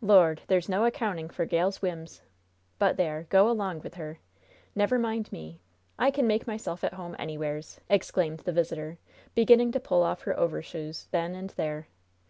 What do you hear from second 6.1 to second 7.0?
can make myself at